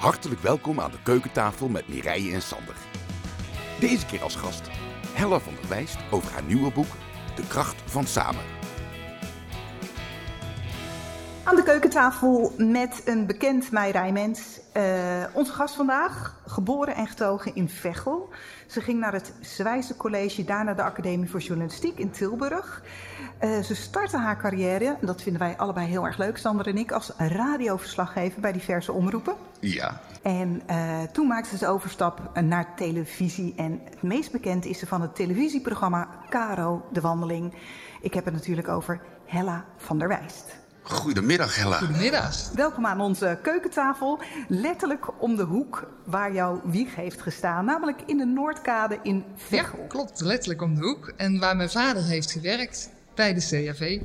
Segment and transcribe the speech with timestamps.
[0.00, 2.74] Hartelijk welkom aan de keukentafel met Mireille en Sander.
[3.80, 4.70] Deze keer als gast
[5.12, 6.86] Hella van der Wijst over haar nieuwe boek
[7.36, 8.42] De kracht van samen.
[11.44, 14.60] Aan de keukentafel met een bekend Meirijmens.
[14.76, 18.28] Uh, onze gast vandaag, geboren en getogen in Veghel.
[18.66, 22.82] Ze ging naar het Zwijze College, daarna de Academie voor Journalistiek in Tilburg.
[23.40, 26.92] Uh, ze startte haar carrière, dat vinden wij allebei heel erg leuk, Sander en ik,
[26.92, 29.34] als radioverslaggever bij diverse omroepen.
[29.60, 30.00] Ja.
[30.22, 33.54] En uh, toen maakte ze de overstap naar televisie.
[33.56, 37.54] En het meest bekend is ze van het televisieprogramma Caro de Wandeling.
[38.00, 40.59] Ik heb het natuurlijk over Hella van der Wijst.
[40.82, 41.78] Goedemiddag, Hella.
[41.78, 42.50] Goedemiddag.
[42.54, 44.18] Welkom aan onze keukentafel.
[44.48, 47.64] Letterlijk om de hoek waar jouw wieg heeft gestaan.
[47.64, 49.78] Namelijk in de Noordkade in Veghel.
[49.78, 50.20] Ja, klopt.
[50.20, 51.12] Letterlijk om de hoek.
[51.16, 53.98] En waar mijn vader heeft gewerkt bij de CAV.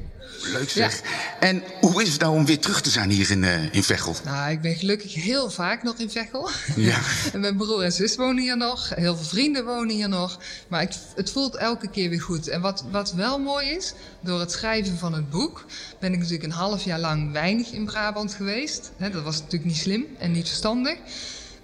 [0.52, 1.02] Leuk zeg.
[1.02, 1.10] Ja.
[1.40, 4.16] En hoe is het nou om weer terug te zijn hier in, uh, in Veghel?
[4.23, 6.50] Nou, ik ben gelukkig heel vaak nog in Veghel.
[6.76, 7.00] Ja.
[7.34, 8.89] en mijn broer en zus wonen hier nog.
[8.95, 10.39] Heel veel vrienden wonen hier nog.
[10.67, 12.48] Maar ik, het voelt elke keer weer goed.
[12.48, 15.66] En wat, wat wel mooi is, door het schrijven van het boek...
[16.00, 18.92] ben ik natuurlijk een half jaar lang weinig in Brabant geweest.
[18.98, 20.98] He, dat was natuurlijk niet slim en niet verstandig.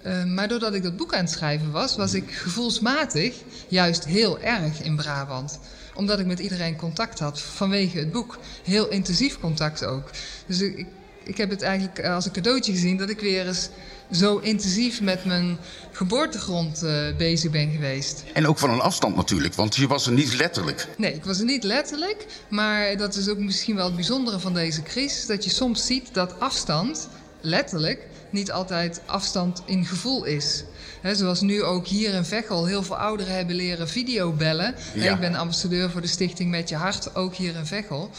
[0.06, 3.34] Uh, maar doordat ik dat boek aan het schrijven was, was ik gevoelsmatig
[3.68, 5.58] juist heel erg in Brabant
[5.94, 8.38] omdat ik met iedereen contact had vanwege het boek.
[8.64, 10.10] Heel intensief contact ook.
[10.46, 10.86] Dus ik,
[11.24, 13.68] ik heb het eigenlijk als een cadeautje gezien dat ik weer eens
[14.10, 15.58] zo intensief met mijn
[15.92, 18.24] geboortegrond uh, bezig ben geweest.
[18.32, 20.88] En ook van een afstand natuurlijk, want je was er niet letterlijk.
[20.96, 22.26] Nee, ik was er niet letterlijk.
[22.48, 25.26] Maar dat is ook misschien wel het bijzondere van deze crisis.
[25.26, 27.08] Dat je soms ziet dat afstand,
[27.40, 30.64] letterlijk, niet altijd afstand in gevoel is.
[31.02, 34.74] He, zoals nu ook hier in Veghel heel veel ouderen hebben leren videobellen.
[34.94, 35.12] Ja.
[35.12, 38.10] Ik ben ambassadeur voor de stichting Met Je Hart, ook hier in Veghel.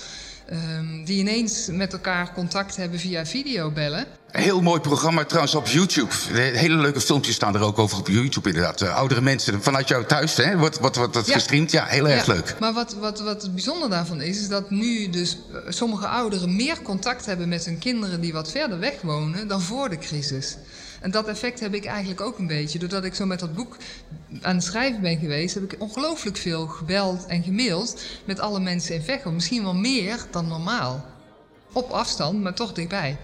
[0.51, 4.05] Um, die ineens met elkaar contact hebben via videobellen.
[4.31, 6.13] Heel mooi programma trouwens op YouTube.
[6.33, 8.81] Hele leuke filmpjes staan er ook over op YouTube inderdaad.
[8.81, 10.81] Uh, oudere mensen vanuit jouw thuis hè, wordt,
[11.13, 11.33] dat ja.
[11.33, 11.71] gestreamd.
[11.71, 12.33] Ja, heel erg ja.
[12.33, 12.55] leuk.
[12.59, 16.55] Maar wat, wat, wat het bijzonder daarvan is, is dat nu dus uh, sommige ouderen
[16.55, 20.57] meer contact hebben met hun kinderen die wat verder weg wonen dan voor de crisis.
[21.03, 22.79] En dat effect heb ik eigenlijk ook een beetje.
[22.79, 23.77] Doordat ik zo met dat boek
[24.41, 28.95] aan het schrijven ben geweest, heb ik ongelooflijk veel gebeld en gemaild met alle mensen
[28.95, 29.31] in Veghel.
[29.31, 31.05] Misschien wel meer dan normaal.
[31.73, 33.17] Op afstand, maar toch dichtbij.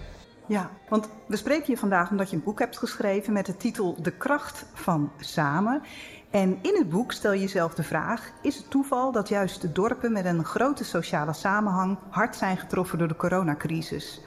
[0.46, 3.96] Ja, want we spreken je vandaag omdat je een boek hebt geschreven met de titel
[4.02, 5.82] De kracht van samen.
[6.30, 9.72] En in het boek stel je jezelf de vraag: is het toeval dat juist de
[9.72, 14.20] dorpen met een grote sociale samenhang hard zijn getroffen door de coronacrisis?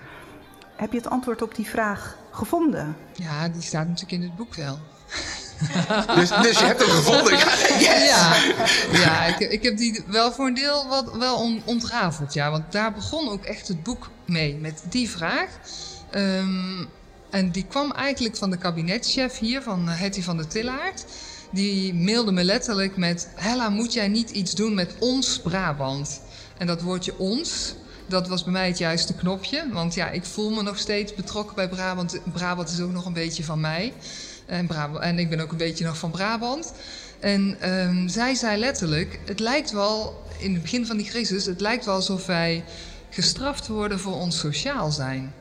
[0.84, 2.96] Heb je het antwoord op die vraag gevonden?
[3.14, 4.80] Ja, die staat natuurlijk in het boek wel.
[6.16, 7.38] dus, dus, je hebt hem gevonden?
[7.80, 8.10] Yes.
[8.10, 8.36] Ja,
[8.92, 12.34] ja ik, ik, heb die wel voor een deel wat, wel on, ontrafeld.
[12.34, 15.50] Ja, want daar begon ook echt het boek mee, met die vraag.
[16.16, 16.90] Um,
[17.30, 21.06] en die kwam eigenlijk van de kabinetchef hier, van Hetty van der Tillaert.
[21.52, 23.30] Die mailde me letterlijk met...
[23.36, 26.22] Hella, moet jij niet iets doen met ons Brabant?
[26.58, 27.76] En dat woordje ons,
[28.08, 29.70] dat was bij mij het juiste knopje.
[29.72, 32.20] Want ja, ik voel me nog steeds betrokken bij Brabant.
[32.34, 33.94] Brabant is ook nog een beetje van mij.
[34.46, 36.74] En, Brabant, en ik ben ook een beetje nog van Brabant.
[37.20, 41.62] En um, zij zei letterlijk: Het lijkt wel, in het begin van die crisis, het
[41.62, 42.64] lijkt wel alsof wij
[43.10, 45.34] gestraft worden voor ons sociaal zijn.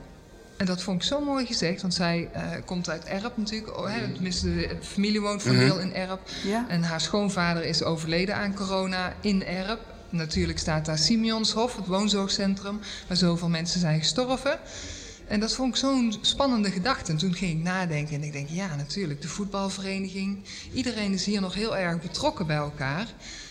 [0.57, 3.79] En dat vond ik zo mooi gezegd, want zij uh, komt uit Erp natuurlijk.
[3.79, 6.21] Oh, hè, tenminste, de familie woont voor deel in Erp.
[6.45, 6.65] Ja.
[6.69, 9.81] En haar schoonvader is overleden aan corona in Erp.
[10.13, 14.59] Natuurlijk staat daar Simeonshof, het woonzorgcentrum, waar zoveel mensen zijn gestorven.
[15.27, 17.13] En dat vond ik zo'n spannende gedachte.
[17.13, 20.45] En toen ging ik nadenken en ik denk, ja natuurlijk, de voetbalvereniging.
[20.73, 23.07] Iedereen is hier nog heel erg betrokken bij elkaar.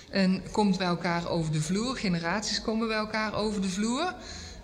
[0.09, 4.15] En komt bij elkaar over de vloer, generaties komen bij elkaar over de vloer.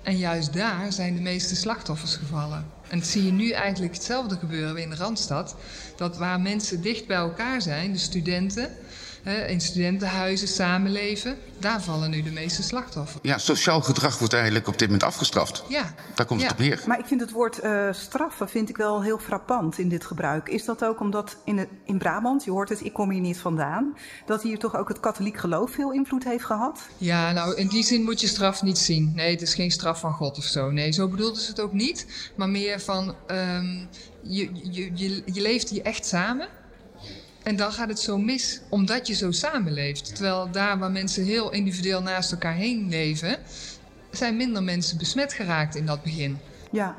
[0.03, 2.65] En juist daar zijn de meeste slachtoffers gevallen.
[2.87, 5.55] En dat zie je nu eigenlijk hetzelfde gebeuren in de Randstad.
[5.95, 8.69] Dat waar mensen dicht bij elkaar zijn, de studenten,
[9.27, 13.19] in studentenhuizen samenleven, daar vallen nu de meeste slachtoffers.
[13.21, 15.63] Ja, sociaal gedrag wordt eigenlijk op dit moment afgestraft.
[15.67, 15.93] Ja.
[16.15, 16.47] Daar komt ja.
[16.47, 16.83] het op neer.
[16.87, 20.49] Maar ik vind het woord uh, straffen vind ik wel heel frappant in dit gebruik.
[20.49, 23.37] Is dat ook omdat in, het, in Brabant, je hoort het, ik kom hier niet
[23.37, 26.79] vandaan, dat hier toch ook het katholiek geloof veel invloed heeft gehad?
[26.97, 29.11] Ja, nou in die zin moet je straf niet zien.
[29.15, 30.71] Nee, het is geen straf van God of zo.
[30.71, 32.31] Nee, zo bedoelde ze het ook niet.
[32.35, 33.87] Maar meer van, um,
[34.21, 36.47] je, je, je, je leeft hier echt samen.
[37.47, 40.15] En dan gaat het zo mis, omdat je zo samenleeft.
[40.15, 43.37] Terwijl daar waar mensen heel individueel naast elkaar heen leven,
[44.11, 46.37] zijn minder mensen besmet geraakt in dat begin.
[46.71, 46.95] Ja.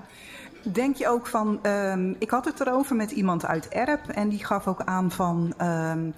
[0.62, 4.44] Denk je ook van, um, ik had het erover met iemand uit Erp en die
[4.44, 6.14] gaf ook aan van, um,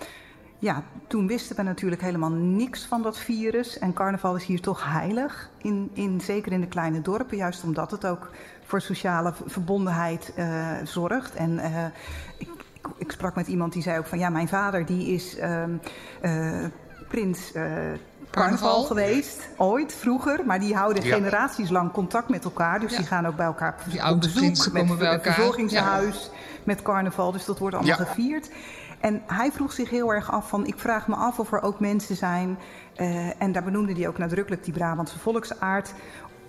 [0.58, 3.78] ja, toen wisten we natuurlijk helemaal niks van dat virus.
[3.78, 7.90] En carnaval is hier toch heilig, in, in, zeker in de kleine dorpen, juist omdat
[7.90, 8.30] het ook
[8.64, 10.32] voor sociale verbondenheid
[10.84, 11.34] zorgt.
[11.34, 11.60] En
[12.38, 12.48] ik,
[12.96, 15.70] ik, sprak met iemand die zei ook van ja, mijn vader die is ehm,
[17.08, 17.52] prins
[18.30, 20.40] carnaval geweest, ooit, vroeger.
[20.46, 22.80] Maar die houden generaties lang contact met elkaar.
[22.80, 26.30] Dus die gaan ook bij elkaar die op bezoek met het verzorgingshuis,
[26.64, 27.32] met carnaval.
[27.32, 28.50] Dus dat wordt allemaal gevierd.
[29.00, 31.80] En hij vroeg zich heel erg af van, ik vraag me af of er ook
[31.80, 32.58] mensen zijn...
[32.96, 35.92] Uh, en daar benoemde hij ook nadrukkelijk die Brabantse volksaard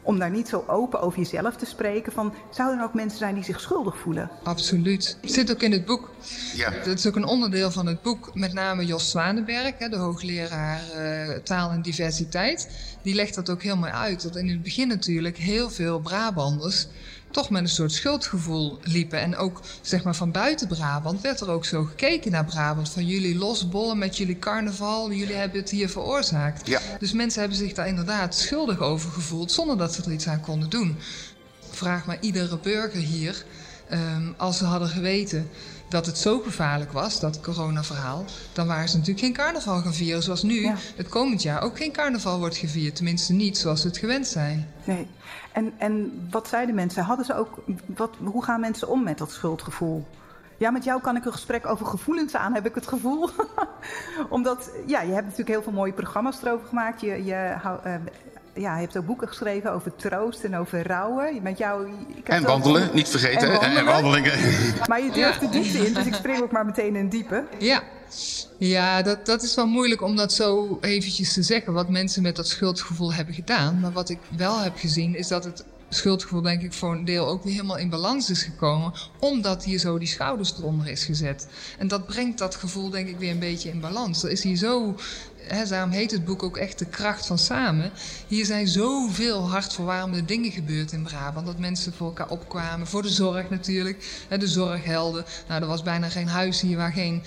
[0.01, 2.11] om daar niet zo open over jezelf te spreken.
[2.11, 4.29] Van, zouden er ook mensen zijn die zich schuldig voelen?
[4.43, 5.17] Absoluut.
[5.21, 6.09] Het zit ook in het boek.
[6.55, 6.69] Ja.
[6.69, 8.31] Dat is ook een onderdeel van het boek.
[8.33, 12.69] Met name Jos Zwanenberg, de hoogleraar uh, taal en diversiteit.
[13.01, 14.21] Die legt dat ook helemaal uit.
[14.21, 16.87] Dat in het begin natuurlijk heel veel Brabanders
[17.31, 19.19] toch met een soort schuldgevoel liepen.
[19.19, 22.89] En ook zeg maar van buiten Brabant werd er ook zo gekeken naar Brabant.
[22.89, 26.67] Van jullie losbollen met jullie carnaval, jullie hebben het hier veroorzaakt.
[26.67, 26.79] Ja.
[26.99, 30.41] Dus mensen hebben zich daar inderdaad schuldig over gevoeld zonder dat ze er iets aan
[30.41, 30.97] konden doen.
[31.69, 33.45] Vraag maar iedere burger hier,
[33.91, 35.49] um, als ze hadden geweten
[35.89, 40.23] dat het zo gevaarlijk was, dat coronaverhaal, dan waren ze natuurlijk geen carnaval gaan vieren.
[40.23, 42.95] Zoals nu het komend jaar ook geen carnaval wordt gevierd.
[42.95, 44.71] Tenminste niet zoals we het gewend zijn.
[44.83, 45.07] Nee.
[45.51, 47.03] En, en wat zeiden mensen?
[47.03, 50.05] Hadden ze ook, wat, hoe gaan mensen om met dat schuldgevoel?
[50.57, 53.29] Ja, met jou kan ik een gesprek over gevoelens aan, heb ik het gevoel.
[54.29, 57.01] Omdat, ja, je hebt natuurlijk heel veel mooie programma's erover gemaakt.
[57.01, 57.55] Je, je
[57.85, 57.95] uh,
[58.53, 61.41] ja, je hebt ook boeken geschreven over troost en over rouwen.
[61.41, 63.61] Met jou, ik en wandelen, niet vergeten.
[63.61, 64.33] En, en, wandelingen.
[64.89, 67.43] Maar je durft de diepte in, dus ik spring ook maar meteen in diepe.
[67.59, 67.83] Ja,
[68.57, 71.73] ja dat, dat is wel moeilijk om dat zo eventjes te zeggen...
[71.73, 73.79] wat mensen met dat schuldgevoel hebben gedaan.
[73.79, 77.27] Maar wat ik wel heb gezien is dat het schuldgevoel denk ik voor een deel
[77.27, 78.93] ook weer helemaal in balans is gekomen.
[79.19, 81.47] Omdat hier zo die schouders eronder is gezet.
[81.77, 84.23] En dat brengt dat gevoel denk ik weer een beetje in balans.
[84.23, 84.95] Er is hier zo
[85.69, 87.91] Daarom heet het boek ook echt De Kracht van Samen.
[88.27, 91.45] Hier zijn zoveel hartverwarmende dingen gebeurd in Brabant.
[91.45, 92.87] Dat mensen voor elkaar opkwamen.
[92.87, 94.25] Voor de zorg natuurlijk.
[94.29, 95.25] de zorghelden.
[95.47, 97.23] Nou, er was bijna geen huis hier waar geen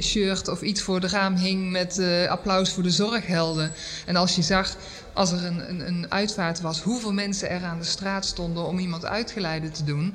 [0.00, 3.72] shirt of iets voor de raam hing met uh, applaus voor de zorghelden.
[4.06, 4.76] En als je zag,
[5.12, 8.78] als er een, een, een uitvaart was, hoeveel mensen er aan de straat stonden om
[8.78, 10.14] iemand uitgeleide te doen.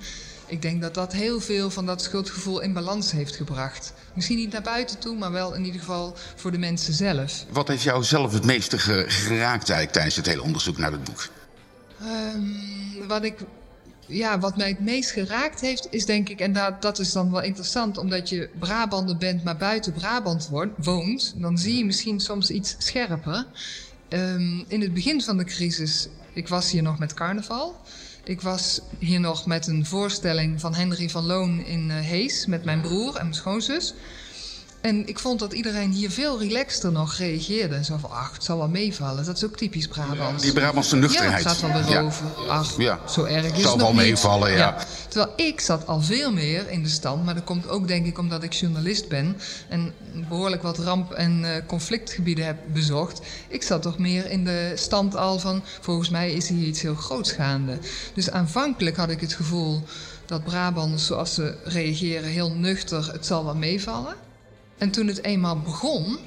[0.51, 3.93] Ik denk dat dat heel veel van dat schuldgevoel in balans heeft gebracht.
[4.13, 7.45] Misschien niet naar buiten toe, maar wel in ieder geval voor de mensen zelf.
[7.49, 11.29] Wat heeft jou zelf het meeste geraakt eigenlijk tijdens het hele onderzoek naar het boek?
[12.01, 13.39] Um, wat ik
[14.05, 17.31] ja, wat mij het meest geraakt heeft, is denk ik, en dat, dat is dan
[17.31, 22.49] wel interessant, omdat je Brabander bent, maar buiten Brabant woont, dan zie je misschien soms
[22.49, 23.45] iets scherper.
[24.09, 27.81] Um, in het begin van de crisis, ik was hier nog met carnaval.
[28.23, 32.65] Ik was hier nog met een voorstelling van Henry van Loon in uh, Hees met
[32.65, 33.93] mijn broer en mijn schoonzus.
[34.81, 37.83] En ik vond dat iedereen hier veel relaxter nog reageerde.
[37.83, 39.25] Zo van, ach, het zal wel meevallen.
[39.25, 40.43] Dat is ook typisch Brabants.
[40.43, 41.43] Die Brabantse nuchterheid.
[41.43, 42.25] Ja, het staat wel boven.
[42.47, 42.99] Ach, ja.
[43.07, 44.77] zo erg is het zal wel meevallen, ja.
[45.07, 47.25] Terwijl ik zat al veel meer in de stand.
[47.25, 49.37] Maar dat komt ook denk ik omdat ik journalist ben.
[49.69, 49.93] En
[50.29, 53.21] behoorlijk wat ramp- en uh, conflictgebieden heb bezocht.
[53.47, 55.63] Ik zat toch meer in de stand al van...
[55.81, 57.77] volgens mij is hier iets heel groots gaande.
[58.13, 59.83] Dus aanvankelijk had ik het gevoel
[60.25, 63.11] dat Brabanders zoals ze reageren heel nuchter...
[63.11, 64.29] het zal wel meevallen.
[64.81, 66.17] En toen het eenmaal begon,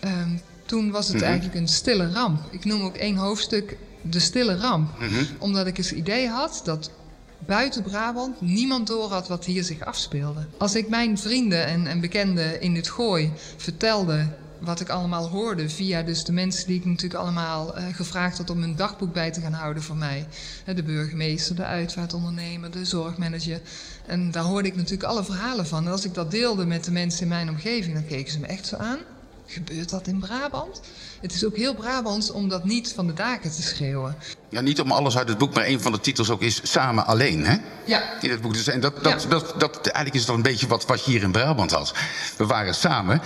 [0.00, 1.24] ehm, toen was het mhm.
[1.24, 2.40] eigenlijk een stille ramp.
[2.50, 4.98] Ik noem ook één hoofdstuk de stille ramp.
[4.98, 5.24] Mhm.
[5.38, 6.90] Omdat ik het idee had dat
[7.38, 10.46] buiten Brabant niemand door had wat hier zich afspeelde.
[10.58, 14.28] Als ik mijn vrienden en, en bekenden in het gooi vertelde
[14.60, 18.50] wat ik allemaal hoorde via dus de mensen die ik natuurlijk allemaal uh, gevraagd had
[18.50, 20.26] om een dagboek bij te gaan houden voor mij.
[20.74, 23.60] De burgemeester, de uitvaartondernemer, de zorgmanager.
[24.06, 25.86] En daar hoorde ik natuurlijk alle verhalen van.
[25.86, 28.46] En als ik dat deelde met de mensen in mijn omgeving, dan keken ze me
[28.46, 28.98] echt zo aan.
[29.46, 30.80] Gebeurt dat in Brabant?
[31.20, 34.16] Het is ook heel Brabants om dat niet van de daken te schreeuwen.
[34.48, 37.06] Ja, niet om alles uit het boek, maar een van de titels ook is Samen
[37.06, 37.56] alleen, hè?
[37.86, 38.20] Ja.
[38.20, 38.52] In het boek.
[38.52, 41.22] Dus, en dat, dat, dat, dat, eigenlijk is dat een beetje wat, wat je hier
[41.22, 41.94] in Brabant had.
[42.36, 43.20] We waren samen,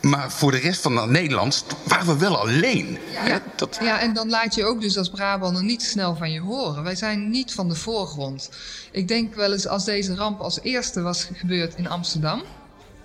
[0.00, 2.98] maar voor de rest van Nederland waren we wel alleen.
[3.26, 3.78] Ja, dat...
[3.82, 6.82] ja, en dan laat je ook dus als Brabander niet snel van je horen.
[6.82, 8.50] Wij zijn niet van de voorgrond.
[8.90, 12.42] Ik denk wel eens als deze ramp als eerste was gebeurd in Amsterdam...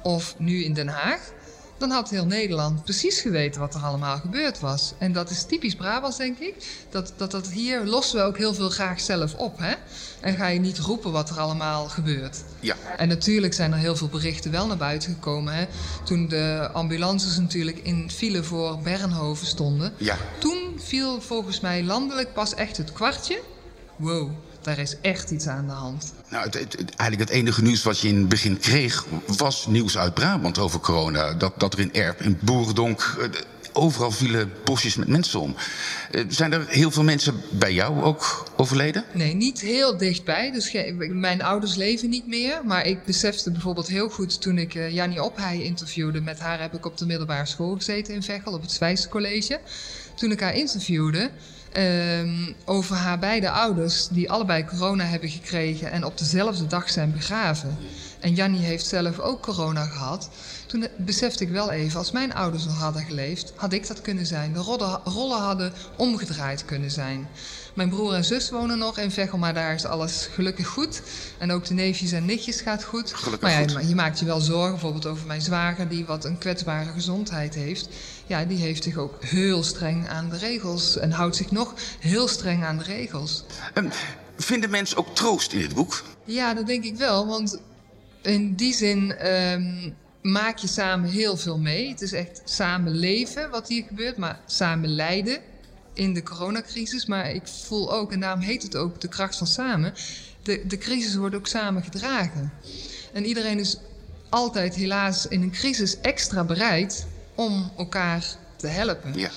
[0.02, 1.20] of nu in Den Haag
[1.82, 4.94] dan had heel Nederland precies geweten wat er allemaal gebeurd was.
[4.98, 6.86] En dat is typisch Brabants, denk ik.
[6.90, 9.58] Dat, dat, dat hier lossen we ook heel veel graag zelf op.
[9.60, 9.74] Hè?
[10.20, 12.44] En ga je niet roepen wat er allemaal gebeurt.
[12.60, 12.76] Ja.
[12.98, 15.54] En natuurlijk zijn er heel veel berichten wel naar buiten gekomen.
[15.54, 15.66] Hè?
[16.04, 19.94] Toen de ambulances natuurlijk in file voor Bernhoven stonden.
[19.98, 20.18] Ja.
[20.40, 23.42] Toen viel volgens mij landelijk pas echt het kwartje.
[23.96, 26.14] Wow, daar is echt iets aan de hand.
[26.30, 29.06] Nou, het, het, eigenlijk het enige nieuws wat je in het begin kreeg...
[29.26, 31.34] was nieuws uit Brabant over corona.
[31.34, 33.18] Dat, dat er in Erp, in Boerendonk...
[33.20, 33.42] Eh,
[33.74, 35.56] overal vielen bosjes met mensen om.
[36.12, 39.04] Eh, zijn er heel veel mensen bij jou ook overleden?
[39.14, 40.52] Nee, niet heel dichtbij.
[40.52, 40.76] Dus
[41.10, 42.62] mijn ouders leven niet meer.
[42.66, 46.22] Maar ik besefte bijvoorbeeld heel goed toen ik uh, Jannie Ophei interviewde.
[46.22, 49.60] Met haar heb ik op de middelbare school gezeten in Veghel, op het Zwijs College.
[50.16, 51.30] Toen ik haar interviewde,
[51.78, 57.12] Um, over haar beide ouders, die allebei corona hebben gekregen en op dezelfde dag zijn
[57.12, 57.78] begraven.
[58.20, 60.30] En Jannie heeft zelf ook corona gehad.
[60.66, 64.26] Toen besefte ik wel even, als mijn ouders nog hadden geleefd, had ik dat kunnen
[64.26, 64.54] zijn.
[64.54, 64.60] De
[65.04, 67.28] rollen hadden omgedraaid kunnen zijn.
[67.74, 71.02] Mijn broer en zus wonen nog in Veghel, maar daar is alles gelukkig goed.
[71.38, 73.14] En ook de neefjes en nichtjes gaat goed.
[73.14, 73.90] Gelukkig maar ja, goed.
[73.90, 77.90] je maakt je wel zorgen, bijvoorbeeld over mijn zwager, die wat een kwetsbare gezondheid heeft.
[78.32, 82.28] Ja, die heeft zich ook heel streng aan de regels en houdt zich nog heel
[82.28, 83.44] streng aan de regels.
[83.74, 83.90] Um,
[84.38, 86.04] vinden mensen ook troost in dit boek?
[86.26, 87.60] Ja, dat denk ik wel, want
[88.22, 91.90] in die zin um, maak je samen heel veel mee.
[91.90, 95.40] Het is echt samen leven wat hier gebeurt, maar samen lijden
[95.94, 97.06] in de coronacrisis.
[97.06, 99.94] Maar ik voel ook, en daarom heet het ook de kracht van samen,
[100.44, 102.54] de, de crisis wordt ook samen gedragen.
[103.14, 103.78] En iedereen is
[104.30, 107.06] altijd helaas in een crisis extra bereid
[107.46, 109.14] om elkaar te helpen.
[109.16, 109.30] Ja.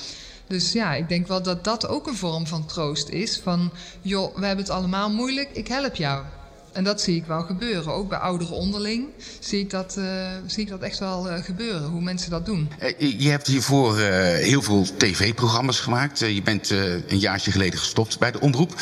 [0.46, 3.40] Dus ja, ik denk wel dat dat ook een vorm van troost is.
[3.42, 6.24] Van, joh, we hebben het allemaal moeilijk, ik help jou.
[6.74, 7.92] En dat zie ik wel gebeuren.
[7.92, 11.88] Ook bij ouderen onderling zie ik dat, uh, zie ik dat echt wel uh, gebeuren,
[11.88, 12.68] hoe mensen dat doen.
[12.82, 16.18] Uh, je hebt hiervoor heel veel tv-programma's gemaakt.
[16.18, 18.74] je bent een jaartje geleden gestopt bij de omroep.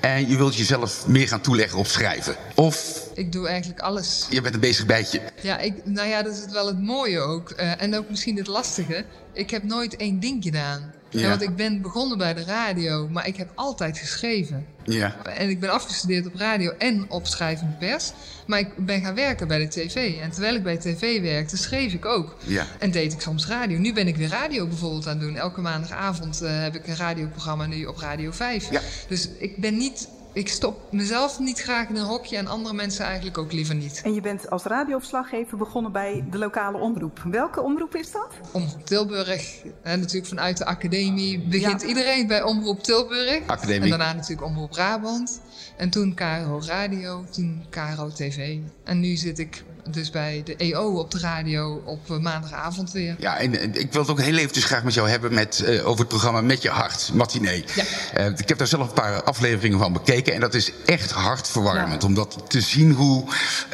[0.00, 2.36] En je wilt jezelf meer gaan toeleggen op schrijven.
[2.54, 3.08] Of...
[3.14, 4.26] Ik doe eigenlijk alles.
[4.30, 5.20] Je bent een bezig bijtje.
[5.42, 7.50] Ja, ik, nou ja, dat is wel het mooie ook.
[7.50, 9.04] en ook misschien het lastige.
[9.32, 10.92] Ik heb nooit één ding gedaan.
[11.10, 11.28] Ja.
[11.28, 14.66] want ik ben begonnen bij de radio, maar ik heb altijd geschreven.
[14.84, 15.16] Ja.
[15.24, 18.12] En ik ben afgestudeerd op radio en op schrijvende pers.
[18.46, 20.20] Maar ik ben gaan werken bij de tv.
[20.20, 22.36] En terwijl ik bij de tv werkte, schreef ik ook.
[22.46, 22.66] Ja.
[22.78, 23.78] En deed ik soms radio.
[23.78, 25.36] Nu ben ik weer radio bijvoorbeeld aan het doen.
[25.36, 28.70] Elke maandagavond uh, heb ik een radioprogramma nu op Radio 5.
[28.70, 28.80] Ja.
[29.08, 33.04] Dus ik ben niet ik stop mezelf niet graag in een hokje en andere mensen
[33.04, 34.00] eigenlijk ook liever niet.
[34.04, 37.22] En je bent als radioverslaggever begonnen bij de lokale omroep.
[37.30, 38.28] Welke omroep is dat?
[38.52, 39.62] Omroep Tilburg.
[39.82, 41.88] En natuurlijk vanuit de academie begint ja.
[41.88, 43.40] iedereen bij Omroep Tilburg.
[43.46, 43.80] Academie.
[43.80, 45.40] En daarna natuurlijk Omroep Brabant.
[45.76, 48.58] En toen KRO Radio, toen KRO TV.
[48.84, 53.16] En nu zit ik dus bij de EO op de radio op maandagavond weer.
[53.18, 55.86] Ja, en, en ik wil het ook heel eventjes graag met jou hebben met, uh,
[55.86, 57.64] over het programma Met Je Hart, matinee.
[57.74, 57.84] Ja.
[58.30, 62.02] Uh, ik heb daar zelf een paar afleveringen van bekeken en dat is echt hartverwarmend.
[62.02, 62.08] Ja.
[62.08, 63.24] Om dat te zien hoe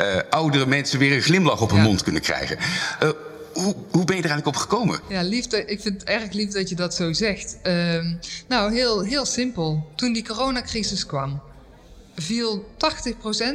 [0.00, 1.84] uh, oudere mensen weer een glimlach op hun ja.
[1.84, 2.58] mond kunnen krijgen.
[3.52, 5.00] Hoe, hoe, ben je er eigenlijk op gekomen?
[5.08, 7.56] Ja, liefde, ik vind het erg lief dat je dat zo zegt.
[8.48, 9.92] nou, heel, heel simpel.
[9.94, 11.40] Toen die coronacrisis kwam,
[12.16, 12.70] viel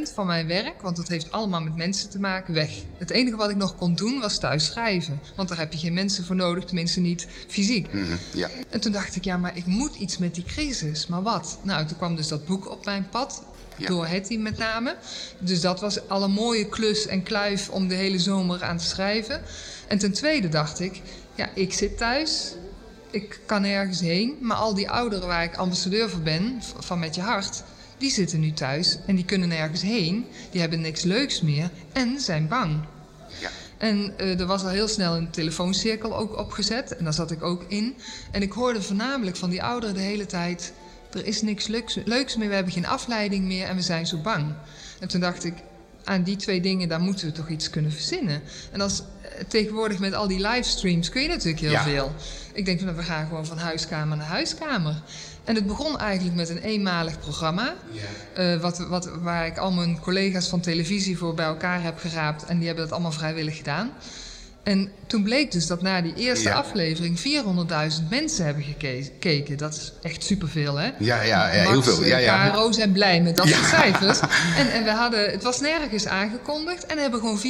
[0.08, 2.70] 80% van mijn werk, want dat heeft allemaal met mensen te maken, weg.
[2.98, 5.20] Het enige wat ik nog kon doen was thuis schrijven.
[5.36, 7.92] Want daar heb je geen mensen voor nodig, tenminste niet fysiek.
[7.92, 8.48] Mm -hmm, ja.
[8.70, 11.06] En toen dacht ik, ja, maar ik moet iets met die crisis.
[11.06, 11.58] Maar wat?
[11.62, 13.42] Nou, toen kwam dus dat boek op mijn pad.
[13.76, 13.88] Ja.
[13.88, 14.96] Door Hetty met name.
[15.38, 18.84] Dus dat was al een mooie klus en kluif om de hele zomer aan te
[18.84, 19.42] schrijven.
[19.88, 21.00] En ten tweede dacht ik,
[21.34, 22.54] ja, ik zit thuis.
[23.10, 24.36] Ik kan nergens heen.
[24.40, 27.62] Maar al die ouderen waar ik ambassadeur voor ben, van Met Je Hart
[28.02, 30.26] die zitten nu thuis en die kunnen nergens heen.
[30.50, 32.80] Die hebben niks leuks meer en zijn bang.
[33.40, 33.50] Ja.
[33.78, 36.96] En uh, er was al heel snel een telefooncirkel ook opgezet.
[36.96, 37.96] En daar zat ik ook in.
[38.30, 40.72] En ik hoorde voornamelijk van die ouderen de hele tijd...
[41.12, 44.16] er is niks leuks, leuks meer, we hebben geen afleiding meer en we zijn zo
[44.18, 44.54] bang.
[45.00, 45.54] En toen dacht ik,
[46.04, 48.42] aan die twee dingen, daar moeten we toch iets kunnen verzinnen.
[48.72, 51.82] En als, uh, tegenwoordig met al die livestreams kun je natuurlijk heel Ja.
[51.82, 52.12] veel.
[52.52, 55.02] Ik denk, nou, we gaan gewoon van huiskamer naar huiskamer.
[55.44, 57.74] En het begon eigenlijk met een eenmalig programma.
[58.34, 62.44] eh, wat, wat, waar ik al mijn collega's van televisie voor bij elkaar heb geraapt.
[62.44, 63.90] En die hebben dat allemaal vrijwillig gedaan.
[64.62, 66.54] En toen bleek dus dat na die eerste Ja.
[66.54, 69.56] aflevering 400.000 mensen hebben geke- gekeken.
[69.58, 70.90] Dat is echt superveel, hè?
[70.98, 72.04] Ja, ja, ja heel veel.
[72.04, 72.48] Ja, ja.
[72.48, 74.20] KRO zijn blij met dat soort cijfers.
[74.60, 77.40] En, en we hadden, het was nergens aangekondigd en er hebben gewoon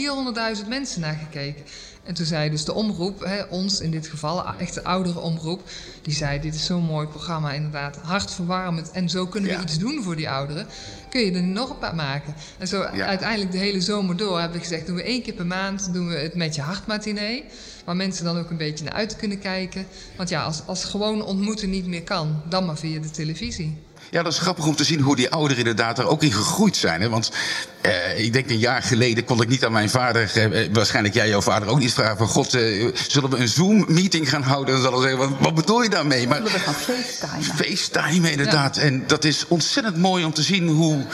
[0.63, 1.63] 400.000 mensen naar gekeken.
[2.05, 5.63] En toen zei dus de omroep, hè, ons in dit geval, echt de oudere omroep,
[6.03, 8.91] die zei: Dit is zo'n mooi programma, inderdaad, hartverwarmend.
[8.91, 9.63] En zo kunnen we Ja.
[9.63, 10.67] iets doen voor die ouderen.
[11.11, 12.35] Kun je er nog een paar maken?
[12.59, 13.07] En zo Ja.
[13.07, 16.09] uiteindelijk de hele zomer door hebben we gezegd: doen we één keer per maand doen
[16.09, 17.45] we het met je hartmatinee.
[17.85, 19.87] Waar mensen dan ook een beetje naar uit kunnen kijken.
[20.17, 23.77] Want ja, als, als gewoon ontmoeten niet meer kan, dan maar via de televisie.
[24.13, 26.77] Ja, dat is grappig om te zien hoe die ouderen inderdaad er ook in gegroeid
[26.77, 27.01] zijn.
[27.01, 27.09] Hè?
[27.09, 27.31] Want
[27.81, 31.15] eh, ik denk een jaar geleden kon ik niet aan mijn vader, eh, eh, waarschijnlijk
[31.15, 34.75] jij jouw vader ook niet vragen van God, eh, zullen we een Zoom-meeting gaan houden?
[34.75, 36.29] En dan zal zeggen, wat, wat bedoel je daarmee?
[36.29, 37.57] Maar Zullen we gaan facetimen?
[37.57, 38.77] FaceTime inderdaad.
[38.77, 41.05] En dat is ontzettend mooi om te zien hoe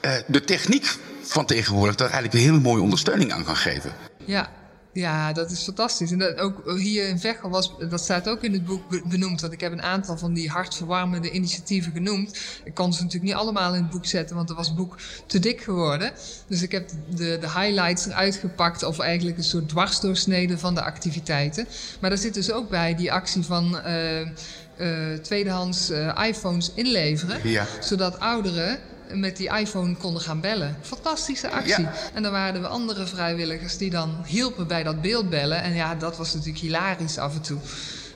[0.00, 3.92] eh, de techniek van tegenwoordig daar eigenlijk een hele mooie ondersteuning aan kan geven.
[4.24, 4.50] Ja,
[4.92, 6.12] Ja, dat is fantastisch.
[6.12, 9.40] En dat ook hier in Veghel was, dat staat ook in het boek benoemd.
[9.40, 12.38] Want ik heb een aantal van die hartverwarmende initiatieven genoemd.
[12.64, 14.96] Ik kon ze natuurlijk niet allemaal in het boek zetten, want dan was het boek
[15.26, 16.12] te dik geworden.
[16.46, 20.82] Dus ik heb de, de highlights eruit gepakt, of eigenlijk een soort dwarsdoorsnede van de
[20.82, 21.66] activiteiten.
[22.00, 27.48] Maar daar zit dus ook bij die actie van uh, uh, tweedehands uh, iPhones inleveren.
[27.48, 27.66] Ja.
[27.80, 28.78] Zodat ouderen
[29.12, 30.76] met die iPhone konden gaan bellen.
[30.82, 31.82] Fantastische actie.
[31.82, 31.92] Ja.
[32.14, 35.62] En dan waren er andere vrijwilligers die dan hielpen bij dat beeldbellen.
[35.62, 37.58] En ja, dat was natuurlijk hilarisch af en toe.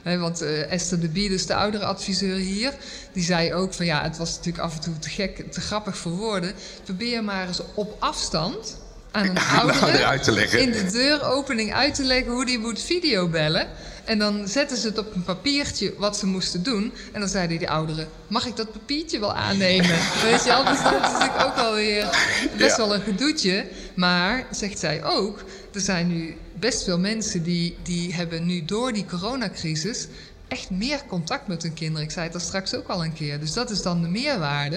[0.03, 2.73] He, want uh, Esther de Bier, dus de oudere adviseur hier,
[3.13, 5.97] die zei ook van ja, het was natuurlijk af en toe te gek, te grappig
[5.97, 6.53] voor woorden.
[6.83, 8.77] Probeer maar eens op afstand
[9.11, 10.61] aan een oudere uit te leggen.
[10.61, 13.67] in de deuropening uit te leggen hoe die moet videobellen.
[14.05, 16.93] En dan zetten ze het op een papiertje wat ze moesten doen.
[17.11, 19.99] En dan zeiden die ouderen, mag ik dat papiertje wel aannemen?
[20.29, 22.09] Weet je, anders is het natuurlijk ook wel weer
[22.57, 22.85] best Ja.
[22.87, 23.65] wel een gedoetje.
[23.95, 25.43] Maar, zegt zij ook,
[25.73, 30.07] er zijn nu best veel mensen die, die hebben nu door die coronacrisis
[30.47, 32.03] echt meer contact met hun kinderen.
[32.03, 33.39] Ik zei het al straks ook al een keer.
[33.39, 34.75] Dus dat is dan de meerwaarde.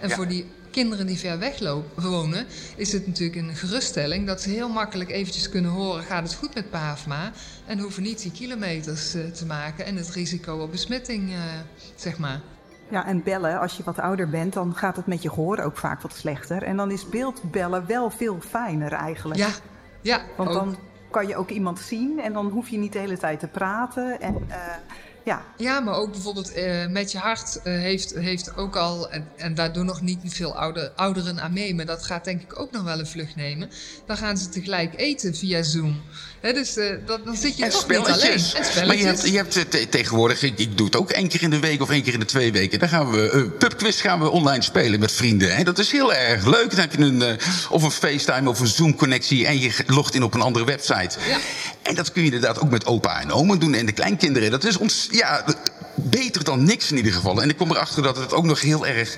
[0.00, 0.14] En Ja.
[0.14, 4.50] voor die kinderen die ver weg lopen, wonen, is het natuurlijk een geruststelling dat ze
[4.50, 7.32] heel makkelijk eventjes kunnen horen: gaat het goed met pa of ma?
[7.66, 11.38] En hoeven niet die kilometers eh, te maken en het risico op besmetting, eh,
[11.94, 12.40] zeg maar.
[12.90, 15.76] Ja, en bellen, als je wat ouder bent, dan gaat het met je gehoor ook
[15.76, 16.62] vaak wat slechter.
[16.62, 19.40] En dan is beeldbellen wel veel fijner eigenlijk.
[19.40, 19.50] Ja,
[20.00, 20.20] ja.
[20.36, 20.54] Want ook.
[20.54, 20.76] dan
[21.10, 24.20] kan je ook iemand zien en dan hoef je niet de hele tijd te praten.
[24.20, 24.56] En eh,
[25.26, 29.28] ja, Ja, maar ook bijvoorbeeld eh, Met je Hart eh, heeft, heeft ook al, en,
[29.36, 32.58] en daar doen nog niet veel ouder, ouderen aan mee, maar dat gaat denk ik
[32.60, 33.70] ook nog wel een vlucht nemen.
[34.06, 36.00] Dan gaan ze tegelijk eten via Zoom.
[36.40, 38.14] Hè, dus eh, dat, dan zit je En toch niet alleen.
[38.18, 38.52] spelletjes.
[38.54, 39.00] En Maar spelletjes.
[39.00, 41.58] je hebt, je hebt te- tegenwoordig, ik, ik doe het ook één keer in de
[41.58, 42.78] week of één keer in de twee weken.
[42.78, 45.56] Dan gaan we, uh, pubquiz gaan we online spelen met vrienden.
[45.56, 45.62] Hè?
[45.62, 46.70] Dat is heel erg leuk.
[46.70, 47.34] Dan heb je een, eh,
[47.70, 51.18] of een FaceTime of een Zoom-connectie en je logt in op een andere website.
[51.28, 51.38] Ja.
[51.82, 54.50] En dat kun je inderdaad ook met opa en oma doen en de kleinkinderen.
[54.50, 55.44] Dat is ons, ja,
[55.94, 57.42] beter dan niks in ieder geval.
[57.42, 59.16] En ik kom erachter dat het ook nog heel erg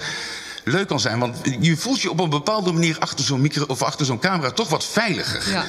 [0.64, 1.18] leuk kan zijn.
[1.18, 4.50] Want je voelt je op een bepaalde manier achter zo'n micro of achter zo'n camera
[4.50, 5.50] toch wat veiliger.
[5.50, 5.64] Ja.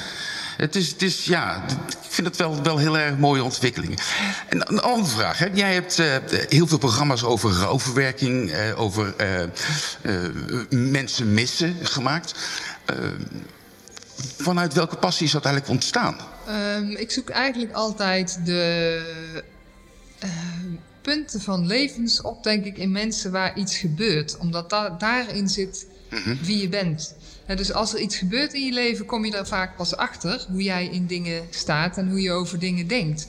[0.56, 3.98] Het is, het is, ja, ik vind het wel, wel heel erg mooie ontwikkelingen.
[4.48, 5.38] En een andere vraag.
[5.38, 5.48] Hè?
[5.52, 6.16] Jij hebt eh,
[6.48, 9.42] heel veel programma's over rouwverwerking, eh, over eh,
[10.70, 12.34] mensen missen gemaakt.
[14.38, 16.16] Vanuit welke passie is dat eigenlijk ontstaan?
[16.46, 19.44] Ehm, ik zoek eigenlijk altijd de
[20.20, 20.30] eh,
[21.00, 24.36] punten van levens op, denk ik, in mensen waar iets gebeurt.
[24.38, 25.86] Omdat da- daarin zit
[26.42, 27.14] wie je bent.
[27.46, 30.62] Dus als er iets gebeurt in je leven, kom je daar vaak pas achter hoe
[30.62, 33.28] jij in dingen staat en hoe je over dingen denkt.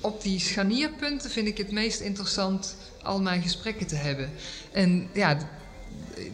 [0.00, 4.30] Op die scharnierpunten vind ik het meest interessant al mijn gesprekken te hebben.
[4.72, 5.38] En ja,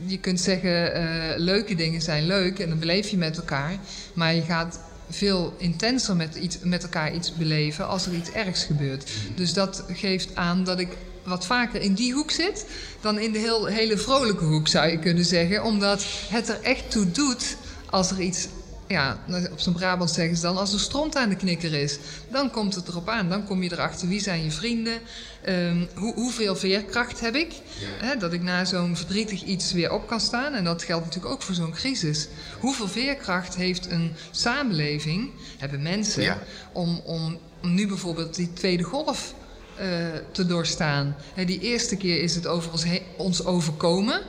[0.07, 3.79] je kunt zeggen, eh, leuke dingen zijn leuk en dan beleef je met elkaar.
[4.14, 8.64] Maar je gaat veel intenser met, iets, met elkaar iets beleven als er iets ergs
[8.64, 9.10] gebeurt.
[9.34, 10.88] Dus dat geeft aan dat ik
[11.24, 12.66] wat vaker in die hoek zit
[13.00, 15.64] dan in de heel, hele vrolijke hoek, zou je kunnen zeggen.
[15.64, 17.56] Omdat het er echt toe doet
[17.90, 18.48] als er iets
[18.90, 19.18] ja,
[19.53, 21.98] op zijn Brabant zeggen ze dan, als er stront aan de knikker is,
[22.31, 23.29] dan komt het erop aan.
[23.29, 25.00] Dan kom je erachter wie zijn je vrienden,
[25.44, 27.53] Ehm, hoe, hoeveel veerkracht heb ik,
[27.98, 30.55] hè, dat ik na zo'n verdrietig iets weer op kan staan.
[30.55, 32.29] En dat geldt natuurlijk ook voor zo'n crisis.
[32.59, 36.38] Hoeveel veerkracht heeft een samenleving, hebben mensen, Ja.
[36.72, 39.35] om, om, om nu bijvoorbeeld die tweede golf
[39.76, 39.87] eh,
[40.33, 41.16] te doorstaan.
[41.46, 42.85] Die eerste keer is het over ons,
[43.16, 44.20] ons overkomen.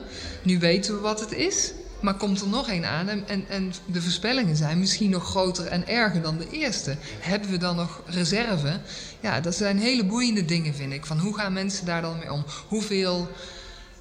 [0.42, 1.72] Nu weten we wat het is.
[2.02, 5.66] Maar komt er nog één aan en, en, en de voorspellingen zijn misschien nog groter
[5.66, 6.96] en erger dan de eerste.
[7.20, 8.80] Hebben we dan nog reserve?
[9.20, 11.06] Ja, dat zijn hele boeiende dingen, vind ik.
[11.06, 12.44] Van hoe gaan mensen daar dan mee om?
[12.68, 13.28] Hoeveel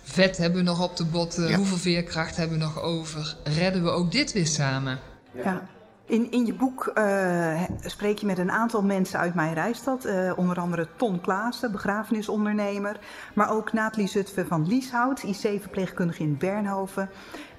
[0.03, 1.47] vet hebben we nog op de botten?
[1.47, 1.55] Ja.
[1.55, 3.35] Hoeveel veerkracht hebben we nog over?
[3.43, 4.99] Redden we ook dit weer samen?
[5.43, 5.69] Ja.
[6.12, 10.06] In, in je boek eh, spreek je met een aantal mensen uit mijn reisstad.
[10.06, 13.00] eh, onder andere Ton Klaassen, begrafenisondernemer.
[13.34, 17.10] Maar ook Nathalie Zutphen van Lieshout, IC-verpleegkundige in Bernhoven.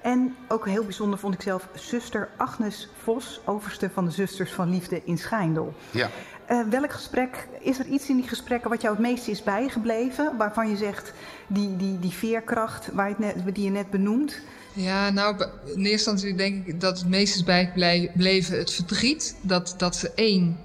[0.01, 4.69] En ook heel bijzonder vond ik zelf zuster Agnes Vos, overste van de Zusters van
[4.69, 5.73] Liefde in Schijndel.
[5.91, 6.09] Ja.
[6.45, 10.37] Eh, welk gesprek, is er iets in die gesprekken wat jou het meeste is bijgebleven?
[10.37, 11.13] Waarvan je zegt,
[11.47, 14.41] die, die, die veerkracht waar je net, die je net benoemt.
[14.73, 19.35] Ja, nou, in eerste instantie denk ik dat het meest is bijgebleven het verdriet.
[19.41, 20.59] Dat, dat ze één,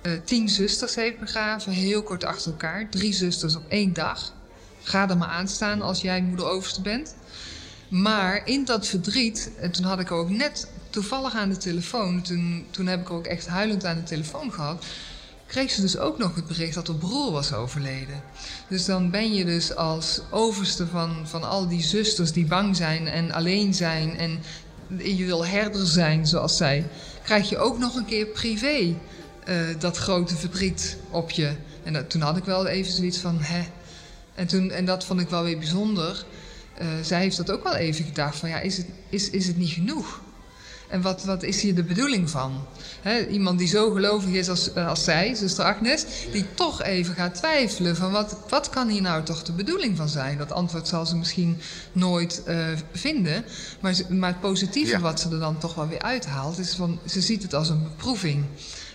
[0.00, 2.88] eh, tien zusters heeft begraven, heel kort achter elkaar.
[2.90, 4.32] Drie zusters op één dag.
[4.82, 7.14] Ga er maar aan staan als jij moeder overste bent.
[7.88, 12.66] Maar in dat verdriet, en toen had ik ook net toevallig aan de telefoon, toen,
[12.70, 14.84] toen heb ik ook echt huilend aan de telefoon gehad,
[15.52, 18.22] kreeg ze dus ook nog het bericht dat haar broer was overleden.
[18.68, 23.06] Dus dan ben je dus als overste van, van al die zusters die bang zijn
[23.08, 24.38] en alleen zijn en
[24.98, 26.88] je wil herder zijn zoals zij,
[27.24, 28.94] krijg je ook nog een keer privé
[29.44, 31.52] eh, dat grote verdriet op je.
[31.82, 33.62] En toen had ik wel even zoiets van, hè.
[34.34, 36.24] En, toen, en dat vond ik wel weer bijzonder.
[36.80, 39.56] Uh, zij heeft dat ook wel even gedacht van, ja, is het, is, is het
[39.56, 40.20] niet genoeg?
[40.92, 42.66] En wat, wat is hier de bedoeling van?
[43.30, 47.34] iemand die zo gelovig is als, eh, als zij, zuster Agnes, die toch even gaat
[47.34, 50.38] twijfelen van wat, wat kan hier nou toch de bedoeling van zijn?
[50.38, 51.60] Dat antwoord zal ze misschien
[51.92, 53.44] nooit uh, vinden.
[53.80, 57.20] Maar, maar het positieve wat ze er dan toch wel weer uithaalt, is van ze
[57.20, 58.44] ziet het als een beproeving.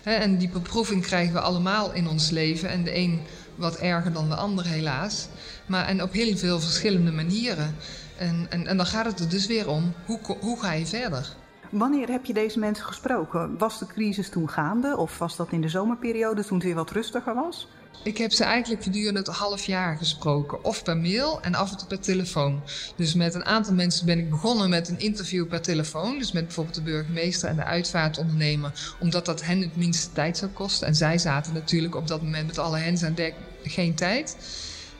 [0.04, 2.70] en die beproeving krijgen we allemaal in ons leven.
[2.70, 3.22] En de een
[3.56, 5.28] wat erger dan de ander helaas.
[5.66, 7.76] Maar en op heel veel verschillende manieren.
[8.18, 11.36] En, en, en dan gaat het er dus weer om, hoe, hoe ga je verder?
[11.72, 13.58] Wanneer heb je deze mensen gesproken?
[13.58, 16.92] Was de crisis toen gaande of was dat in de zomerperiode toen het weer wat
[16.92, 17.68] rustiger was?
[18.04, 20.64] Ik heb ze eigenlijk gedurende het half jaar gesproken.
[20.64, 22.62] Of per mail en af en toe per telefoon.
[22.96, 26.18] Dus met een aantal mensen ben ik begonnen met een interview per telefoon.
[26.18, 28.96] Dus met bijvoorbeeld de burgemeester en de uitvaartondernemer.
[29.00, 30.88] Omdat dat hen het minste tijd zou kosten.
[30.88, 34.38] En zij zaten natuurlijk op dat moment met alle hens aan dek geen tijd.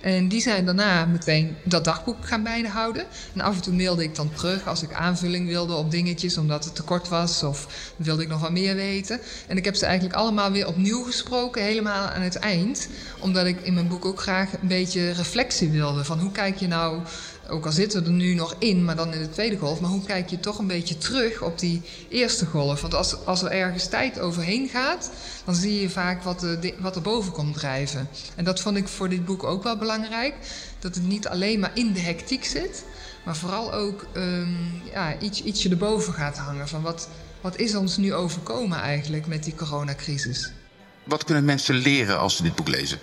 [0.08, 3.06] En die zijn daarna meteen dat dagboek gaan bijhouden.
[3.34, 6.66] En af en toe mailde ik dan terug als ik aanvulling wilde op dingetjes, omdat
[6.66, 9.20] het tekort was of wilde ik nog wat meer weten.
[9.48, 12.88] En ik heb ze eigenlijk allemaal weer opnieuw gesproken, helemaal aan het eind.
[13.20, 16.04] Omdat ik in mijn boek ook graag een beetje reflectie wilde.
[16.04, 17.02] Van hoe kijk je nou
[17.50, 19.80] ook al zitten we er nu nog in, maar dan in de tweede golf.
[19.80, 22.82] Maar hoe kijk je toch een beetje terug op die eerste golf?
[22.82, 25.12] Want als, als er ergens tijd overheen gaat,
[25.46, 28.10] dan zie je vaak wat, de, wat er boven komt drijven.
[28.36, 30.36] En dat vond ik voor dit boek ook wel belangrijk.
[30.80, 32.86] Dat het niet alleen maar in de hectiek zit,
[33.26, 36.68] maar vooral ook um, ja, iets, ietsje erboven gaat hangen.
[36.68, 37.10] Van wat,
[37.42, 40.52] wat is ons nu overkomen eigenlijk met die coronacrisis?
[41.04, 43.00] Wat kunnen mensen leren als ze dit boek lezen?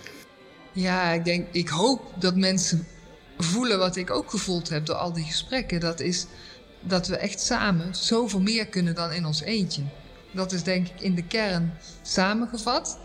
[0.72, 2.86] Ja, ik denk, ik hoop dat mensen
[3.38, 5.80] voelen wat ik ook gevoeld heb door al die gesprekken.
[5.80, 6.26] Dat is
[6.80, 9.82] dat we echt samen zoveel meer kunnen dan in ons eentje.
[10.32, 12.98] Dat is denk ik in de kern samengevat.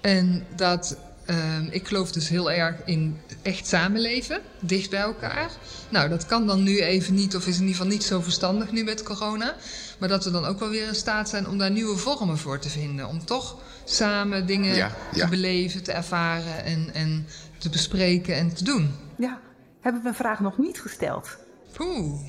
[0.00, 0.96] En dat
[1.30, 1.36] uh,
[1.70, 5.50] ik geloof dus heel erg in echt samenleven, dicht bij elkaar.
[5.88, 8.72] Nou, dat kan dan nu even niet, of is in ieder geval niet zo verstandig
[8.72, 9.54] nu met corona.
[9.98, 12.58] Maar dat we dan ook wel weer in staat zijn om daar nieuwe vormen voor
[12.58, 13.08] te vinden.
[13.08, 17.26] Om toch samen dingen te beleven, te ervaren en, en
[17.58, 18.94] te bespreken en te doen.
[19.16, 19.40] Ja,
[19.86, 21.36] hebben we een vraag nog niet gesteld.
[21.78, 22.20] Oeh.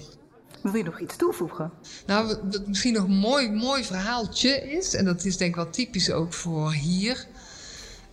[0.61, 1.71] Wil je nog iets toevoegen?
[2.05, 5.69] Nou, wat misschien nog een mooi, mooi verhaaltje is, en dat is denk ik wel
[5.69, 7.25] typisch ook voor hier.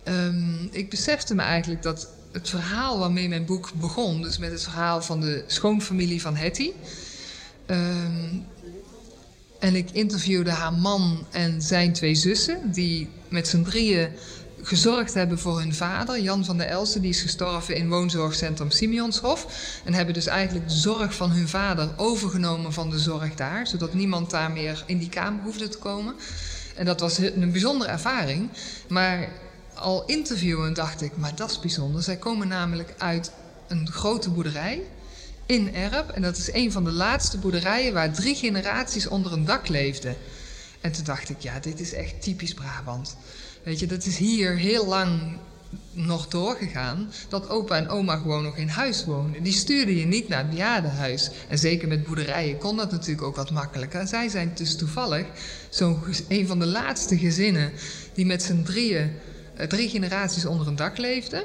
[0.03, 4.63] Um, ik besefte me eigenlijk dat het verhaal waarmee mijn boek begon, dus met het
[4.63, 6.71] verhaal van de schoonfamilie van Hetty.
[7.67, 8.45] Um,
[9.59, 14.09] en ik interviewde haar man en zijn twee zussen, die met z'n drieën
[14.67, 17.01] gezorgd hebben voor hun vader, Jan van der Elsen.
[17.01, 19.47] Die is gestorven in woonzorgcentrum Simeonshof.
[19.83, 23.67] En hebben dus eigenlijk de zorg van hun vader overgenomen van de zorg daar.
[23.67, 26.15] Zodat niemand daar meer in die kamer hoefde te komen.
[26.75, 28.49] En dat was een bijzondere ervaring.
[28.87, 29.29] Maar
[29.73, 32.03] al interviewen dacht ik, maar dat is bijzonder.
[32.03, 33.31] Zij komen namelijk uit
[33.67, 34.81] een grote boerderij
[35.45, 36.09] in Erp.
[36.09, 40.15] En dat is een van de laatste boerderijen waar drie generaties onder een dak leefden.
[40.81, 43.15] En toen dacht ik, ja, dit is echt typisch Brabant.
[43.65, 45.37] Weet je, dat is hier heel lang
[45.91, 49.43] nog doorgegaan dat opa en oma gewoon nog in huis woonden.
[49.43, 51.31] Die stuurden je niet naar het bejaardenhuis.
[51.47, 54.07] En zeker met boerderijen kon dat natuurlijk ook wat makkelijker.
[54.07, 55.25] Zij zijn dus toevallig
[55.69, 57.71] zo'n een van de laatste gezinnen
[58.13, 59.11] die met z'n drieën,
[59.55, 61.43] eh, drie generaties onder een dak leefden.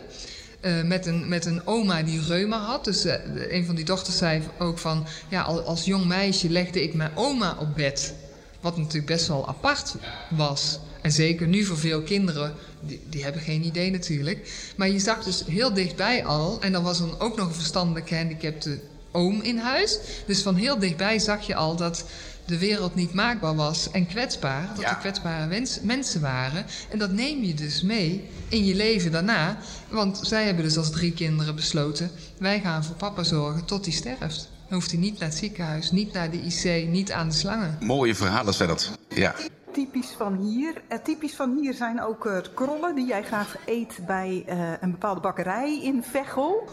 [0.64, 2.85] Uh, met, een, met een oma die reuma had.
[2.85, 3.14] Dus uh,
[3.48, 5.06] een van die dochters zei ook van...
[5.28, 8.14] ja, als jong meisje legde ik mijn oma op bed.
[8.61, 9.94] Wat natuurlijk best wel apart
[10.30, 10.78] was.
[11.02, 14.72] En zeker nu voor veel kinderen, die, die, hebben geen idee natuurlijk.
[14.76, 18.08] Maar je zag dus heel dichtbij al, en dan was er ook nog een verstandelijk
[18.08, 18.78] gehandicapte
[19.12, 19.98] oom in huis.
[20.26, 22.04] Dus van heel dichtbij zag je al dat
[22.44, 24.68] de wereld niet maakbaar was en kwetsbaar.
[24.74, 26.66] Dat er kwetsbare wens, mensen waren.
[26.90, 29.58] En dat neem je dus mee in je leven daarna.
[29.88, 32.10] Want zij hebben dus als drie kinderen besloten...
[32.38, 34.48] wij gaan voor papa zorgen tot hij sterft.
[34.68, 37.76] Dan hoeft hij niet naar het ziekenhuis, niet naar de IC, niet aan de slangen.
[37.80, 39.34] Mooie verhalen zijn dat, ja.
[39.72, 40.83] Typisch van hier.
[40.88, 44.90] Uh, typisch van hier zijn ook uh, krollen die jij graag eet bij uh, een
[44.90, 46.68] bepaalde bakkerij in Veghel.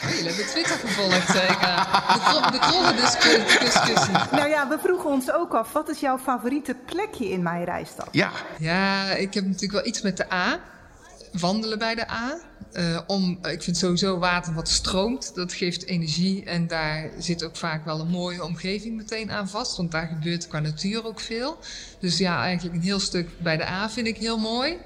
[0.00, 1.58] Jullie hebben Twitter gevolgd, zeker.
[2.06, 4.14] De, de krollen discussie.
[4.30, 8.08] Nou ja, we vroegen ons ook af, wat is jouw favoriete plekje in mijn rijstad?
[8.10, 8.30] Ja.
[8.58, 10.58] Ja, ik heb natuurlijk wel iets met de A.
[11.32, 12.36] Wandelen bij de A.
[12.78, 16.44] Uh, om, ik vind sowieso water wat stroomt, dat geeft energie.
[16.44, 19.76] En daar zit ook vaak wel een mooie omgeving meteen aan vast.
[19.76, 21.58] Want daar gebeurt qua natuur ook veel.
[22.00, 24.76] Dus ja, eigenlijk een heel stuk bij de A vind ik heel mooi.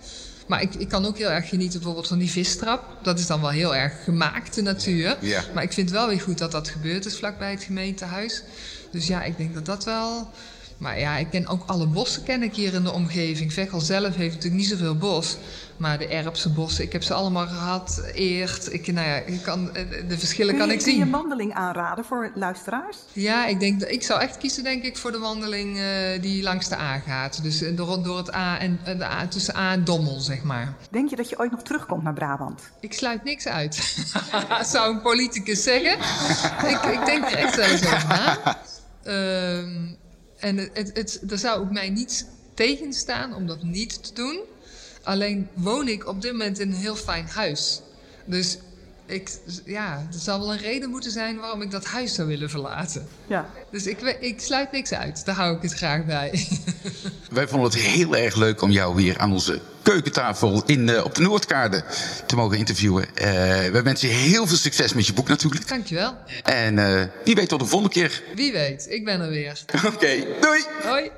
[0.47, 2.85] Maar ik, ik kan ook heel erg genieten bijvoorbeeld van die vistrap.
[3.03, 5.17] Dat is dan wel heel erg gemaakte natuur.
[5.21, 5.45] Ja.
[5.55, 8.43] Maar ik vind wel weer goed dat dat gebeurd is vlakbij het gemeentehuis.
[8.91, 10.31] Dus ja, ik denk dat dat wel
[10.79, 13.53] Maar ja, ik ken ook alle bossen ken ik hier in de omgeving.
[13.53, 15.37] Veghel zelf heeft natuurlijk niet zoveel bos.
[15.79, 18.03] Maar de Erpse bossen, ik heb ze allemaal gehad.
[18.15, 19.71] Eert, ik, nou ja, ik kan,
[20.09, 21.01] de verschillen kan ik kun je zien.
[21.01, 22.97] een wandeling aanraden voor luisteraars?
[23.13, 26.69] Ja, ik, denk, ik zou echt kiezen denk ik voor de wandeling eh, die langs
[26.69, 27.43] de A gaat.
[27.43, 30.43] Dus eh, door, door het A en eh, de A, tussen A en Dommel, zeg
[30.43, 30.75] maar.
[30.91, 32.63] Denk je dat je ooit nog terugkomt naar Brabant?
[32.81, 34.07] Ik sluit niks uit,
[34.73, 35.93] zou een politicus zeggen.
[36.69, 38.59] ik, ik denk er echt wel eens over na.
[39.03, 39.95] Ehm,
[40.39, 44.41] en het, het, het, er zou ook mij niets tegenstaan om dat niet te doen.
[45.09, 47.81] Alleen woon ik op dit moment in een heel fijn huis.
[48.25, 48.59] Dus
[49.07, 49.31] ik,
[49.65, 53.07] ja, er zou wel een reden moeten zijn waarom ik dat huis zou willen verlaten.
[53.27, 53.51] Ja.
[53.71, 55.25] Dus ik, we- ik sluit niks uit.
[55.25, 56.47] Daar hou ik het graag bij.
[57.31, 61.15] Wij vonden het heel erg leuk om jou weer aan onze keukentafel in, eh, op
[61.15, 61.85] de Noordkade
[62.27, 63.07] te mogen interviewen.
[63.15, 63.27] Eh
[63.71, 65.69] wij wensen je heel veel succes met je boek natuurlijk.
[65.69, 66.15] Dankjewel.
[66.43, 68.23] En eh, wie weet tot de volgende keer.
[68.35, 69.63] Wie weet, ik ben er weer.
[69.87, 70.65] Oké, doei!
[70.83, 71.11] Hoi.